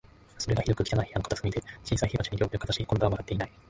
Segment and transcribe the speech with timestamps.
[0.39, 3.51] それが、ひどく汚い部屋の片隅で、小さい火鉢に両手をかざし、今度は笑っていない